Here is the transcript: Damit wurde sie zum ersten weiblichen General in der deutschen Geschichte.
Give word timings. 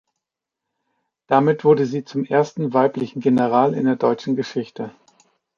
Damit 1.27 1.63
wurde 1.63 1.85
sie 1.85 2.03
zum 2.03 2.25
ersten 2.25 2.73
weiblichen 2.73 3.19
General 3.19 3.75
in 3.75 3.85
der 3.85 3.97
deutschen 3.97 4.35
Geschichte. 4.35 4.91